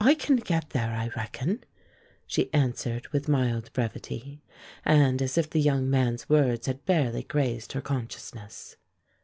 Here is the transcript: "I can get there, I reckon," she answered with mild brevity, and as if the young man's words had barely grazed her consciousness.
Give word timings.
"I 0.00 0.14
can 0.14 0.34
get 0.34 0.70
there, 0.70 0.90
I 0.96 1.12
reckon," 1.14 1.62
she 2.26 2.52
answered 2.52 3.06
with 3.10 3.28
mild 3.28 3.72
brevity, 3.72 4.42
and 4.84 5.22
as 5.22 5.38
if 5.38 5.48
the 5.48 5.60
young 5.60 5.88
man's 5.88 6.28
words 6.28 6.66
had 6.66 6.84
barely 6.84 7.22
grazed 7.22 7.70
her 7.70 7.80
consciousness. 7.80 8.76